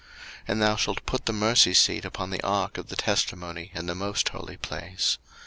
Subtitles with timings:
[0.01, 0.09] 02:026:034
[0.47, 3.93] And thou shalt put the mercy seat upon the ark of the testimony in the
[3.93, 5.19] most holy place.